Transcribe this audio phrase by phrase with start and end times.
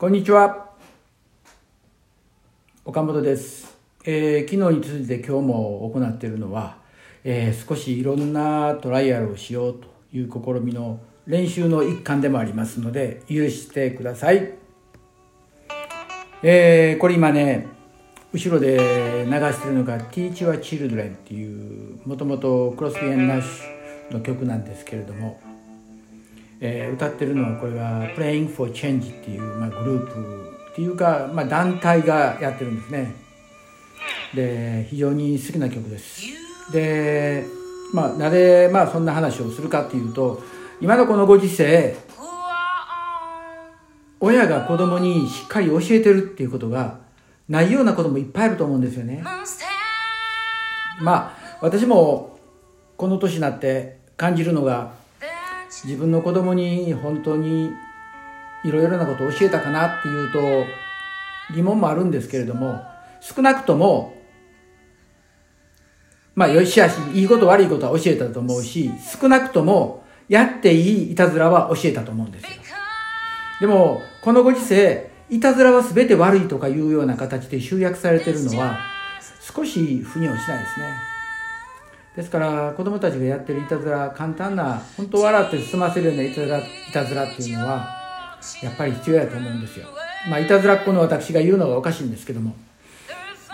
[0.00, 0.70] こんにちは。
[2.86, 3.76] 岡本です。
[4.06, 6.78] えー昨日に続いて今日も行っているのは、
[7.22, 14.54] えー少しいろんなトライアルをしようという試みの練習の一環でもありますので、許してください。
[16.42, 17.66] えーこれ今ね、
[18.32, 25.38] 後ろで流してるのが Teach Your Children っていう、もともとクロスビー・ナッシュの曲なんですけれども、
[26.60, 33.14] えー歌ってるのはこれが Playing for Change っていう、まあ、グループっていうか、まあ、団体がやってるんですね。
[34.34, 36.22] で非常に好きな曲です。
[36.72, 37.44] で
[37.92, 40.42] まあなぜ、まあ、そんな話をするかっていうと
[40.80, 41.96] 今のこのご時世
[44.20, 46.98] 親が子供にしっかり教えてるっていうことが
[47.48, 49.24] ないようなこともいっぱいあると思うんですよね。
[51.00, 52.38] まあ私も
[52.96, 54.92] この年になって感じるのが
[55.70, 57.70] 自分の子供に本当に
[58.64, 60.64] いろいろなことを教えたかなっていうと
[61.54, 62.82] 疑問もあるんですけれども
[63.20, 64.14] 少なくとも
[66.34, 72.50] まあよしあしいいこと悪いことは教えたと思うし少なくともやっていいいたずらは教えたと思うんですよ。
[73.60, 78.78] でもこのご時世いたずらは全て悪いとかいうような形で集約されてるのは
[79.40, 81.09] 少し腑に落ちないですね。
[82.20, 87.88] ですから子供たちがやってるいたずら簡単な本当笑って済ませるようないたずらいたずらっていうのは
[88.62, 89.86] やっぱり必要やと思うんですよ。
[90.28, 92.54] まあいたずらっ子の私が言うのがおかしいんですけども。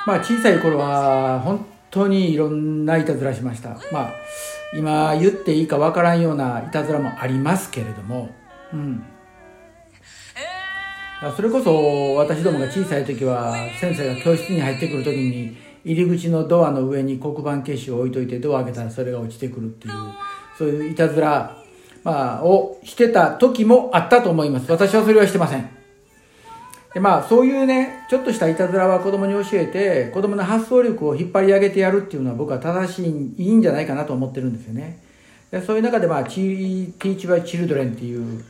[0.05, 3.79] まあ小さい頃は本当にいろんないたずらしました。
[3.93, 4.15] まあ
[4.77, 8.31] 今言っていいかわからんようないたずらもありますけれども。
[8.73, 9.05] うん。
[11.37, 19.95] それこそ私どもが小さい時は先生が教室に入ってくる時に入り口のドアの上に黒板消しを置いといてドア開けたらそれが落ちてくるっていう
[20.59, 21.63] そういういたずら、
[22.03, 24.71] まあ、をしてた時もあったと思います。
[24.71, 25.71] 私はそれはしてません。
[26.93, 34.99] でまあそういうねちょっとしたいたずらは子供に教えて子供の発想力を引っ張り上げてやるっていうのは僕は正しいいいんじゃないかなと思ってるんですよね。
[35.53, 38.43] でそういう中でまあ「Teach by Children」っていう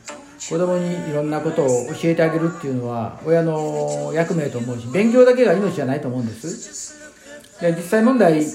[0.49, 7.06] 子供にいろんなことを教えてあげるっていうのは親の役目と思うし勉強だけが命じゃないと思うんです。
[7.61, 8.45] で実際問題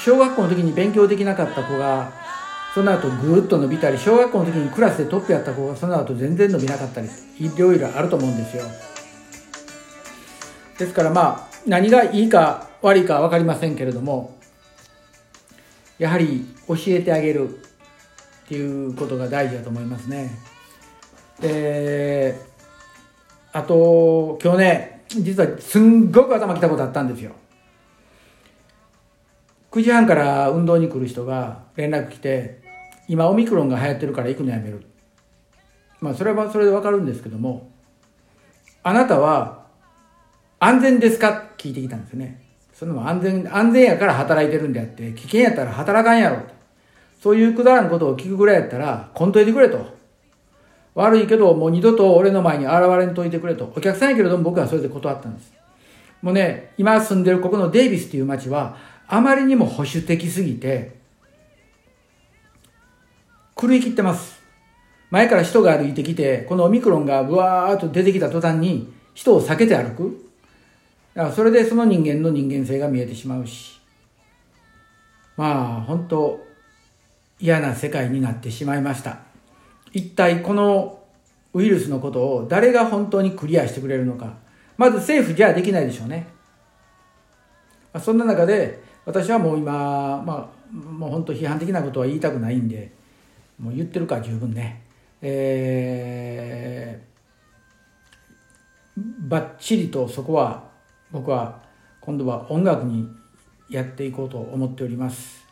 [0.00, 2.12] 小学校の時に勉強できなかった子が
[2.74, 7.08] その後ぐーっと伸びたり小学校の時にクラスでトップやった子がその後全然伸びなかったり
[7.38, 8.64] いろいろあると思うんですよ。
[10.78, 14.38] ですからまあ何がいいか悪いか分かりませんけれども
[15.98, 17.52] やはり教えてあげるっ
[18.48, 20.30] ていうことが大事だと思いますね。
[21.40, 22.36] で
[23.52, 27.32] あと今日ね実はすんごく頭きたことあったんですよ。
[29.78, 32.60] 9時半から運動に来る人が連絡来て
[33.06, 34.84] 今オミクロンが流行ってるから行くのやめる。
[36.00, 37.70] まあそれはそれでわかるんですけども
[38.82, 39.66] あなたは
[40.58, 41.50] 安全ですか？
[41.56, 42.42] 聞いてきたんですね。
[42.72, 46.42] その安全安全やから働いてるんであって危険やったら働かんやろ
[47.20, 49.96] そういうくだらんことを聞くぐらいやったらこんといてくれと。
[50.96, 53.72] 悪いけどもう二度と俺の前に現れんといてくれと。
[53.76, 55.52] お客さんやけれども僕はそれで断ったんです。
[56.20, 60.98] もうね今住んでるここのデイビスっていう町はあまりにも保守的すぎて
[63.60, 64.38] 狂い切ってます。
[65.10, 70.30] 前から人が歩いてきてこのオミクロンがブワーッと出てきた途端に人を避けて歩く。
[71.14, 73.80] だからそれでその人間の人間性が見えてしまうし。
[75.36, 76.46] まあ本当
[77.40, 79.20] 嫌な世界になってしまいました。
[79.92, 81.02] 一体この
[81.54, 84.34] ウイルスのことを誰が本当にクリアしてくれるのか。
[84.76, 86.28] まず政府じゃできないでしょうね。
[87.98, 89.72] そんな中で私はもう今、
[90.22, 92.92] まあ、もう本当批判的なことは言いたくないんで
[93.58, 94.82] もう言ってるから十分ね。
[95.22, 100.68] えー、ばっちりとそこは
[101.10, 101.62] 僕は
[102.02, 103.08] 今度は音楽に
[103.70, 105.42] やっていこうと思っております。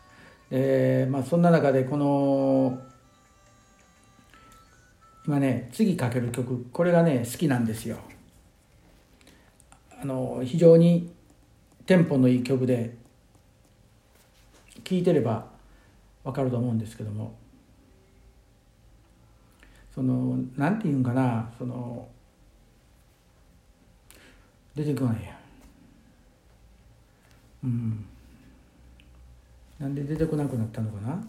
[0.51, 2.79] でまあそんな中でこの
[5.27, 7.97] 今ね次かける曲これがね好きなんですよ。
[9.99, 11.11] あの非常に
[11.87, 13.06] テンポのいい曲で
[14.87, 15.45] 聴いてれば
[16.23, 17.35] 分かると思うんですけども。
[19.93, 22.07] そのなんて言うんかなその
[24.77, 25.37] 出てこないや。
[27.65, 28.05] うん。
[29.81, 31.29] なんで出てこなくなったのかな。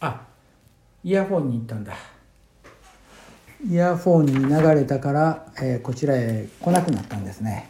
[0.00, 0.26] あ
[1.02, 1.94] イヤフォンに行ったんだ。
[3.68, 7.68] イヤフォンに流れたから、えーこちらへ来なくなったんですね。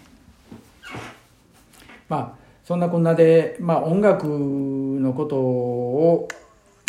[2.08, 6.26] まあそんなこんなで、まあ、音楽のことを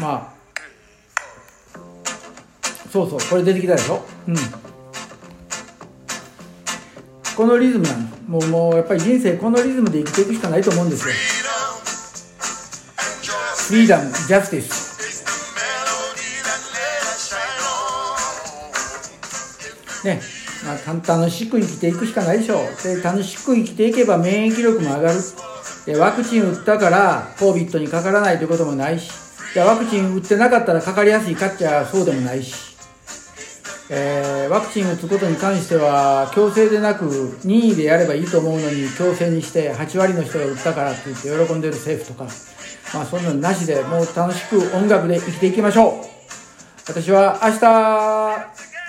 [0.01, 0.37] まあ
[2.91, 4.01] そうそうこれ出てきたでしょ？
[4.27, 4.35] うん。
[7.35, 8.23] このリズムなんです。
[8.27, 11.13] もうもうやっぱり人生このリズムで生きていくしかないと思うんですよ。
[13.67, 14.87] フリーダムジャスティス
[20.07, 20.21] ね。
[20.65, 22.65] まあ、楽しく生きていくしかないでしょう。
[22.83, 25.19] で楽しく生きていけば免疫力も上がる。
[25.99, 29.27] ワクチン打ったから COVID にかからないということもないし。
[29.53, 32.53] じゃワクチン打ってなかったらかかりやすいかっちゃそうでもないし、
[33.89, 42.29] えー、ワクチン打つことに関しては強制でなく任意でやればいいと思うのに強制にして8割の人が打ったからって言って喜んでる政府とか
[42.93, 45.93] まあそんなのなしでもう楽しく音楽で生きていきましょう。
[46.87, 47.51] 私は明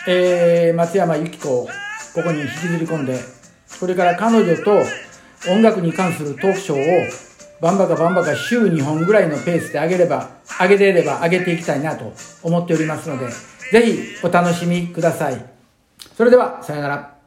[0.06, 1.68] 日、えー、松山由紀子を
[2.14, 3.18] ここに引きずり込んで
[3.80, 4.82] これから彼女と
[5.46, 7.28] 音楽に関するトークショーを
[7.60, 10.30] バンバカバンバカ週2本ぐらいのペースで上げれば、
[10.60, 12.12] 上げれれば上げていきたいなと
[12.42, 13.26] 思っておりますので、
[13.72, 15.44] ぜひお楽しみください。
[16.16, 17.17] それでは、さよなら。